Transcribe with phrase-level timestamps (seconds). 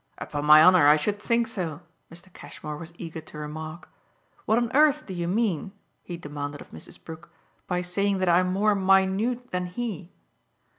[0.17, 2.33] "Upon my honour I should think so!" Mr.
[2.33, 3.87] Cashmore was eager to remark.
[4.45, 7.03] "What on earth do you mean," he demanded of Mrs.
[7.05, 7.29] Brook,
[7.67, 10.11] "by saying that I'm more 'minute' than he?"